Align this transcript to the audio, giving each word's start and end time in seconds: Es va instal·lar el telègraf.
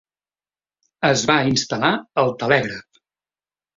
Es 1.09 1.25
va 1.31 1.35
instal·lar 1.51 1.93
el 2.23 2.33
telègraf. 2.45 3.03